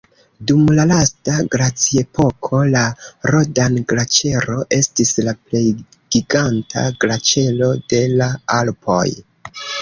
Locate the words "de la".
7.95-8.33